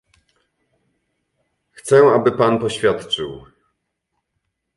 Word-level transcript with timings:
"Chcę, 1.71 1.99
aby 2.15 2.31
pan 2.31 2.59
poświadczył." 2.59 3.45